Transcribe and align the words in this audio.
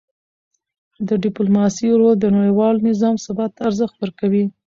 د 1.07 1.09
ډیپلوماسی 1.23 1.87
رول 1.99 2.15
د 2.19 2.25
نړیوال 2.37 2.75
نظام 2.89 3.15
ثبات 3.25 3.51
ته 3.55 3.61
ارزښت 3.69 3.95
ورکوي. 3.99 4.45